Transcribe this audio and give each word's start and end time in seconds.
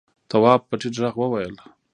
تواب 0.29 0.61
په 0.69 0.75
ټيټ 0.79 0.95
غږ 1.03 1.15
وويل: 1.19 1.55